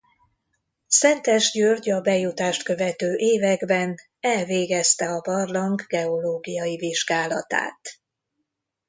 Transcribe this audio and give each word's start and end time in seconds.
Szentes 0.87 1.51
György 1.51 1.89
a 1.89 2.01
bejutást 2.01 2.63
követő 2.63 3.15
években 3.15 3.95
elvégezte 4.19 5.05
a 5.09 5.21
barlang 5.21 5.81
geológiai 5.87 6.77
vizsgálatát. 6.77 7.99